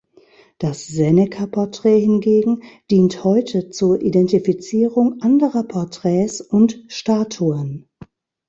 [0.57, 7.87] Das Seneca-Porträt hingegen dient heute zur Identifizierung anderer Porträts und Statuen.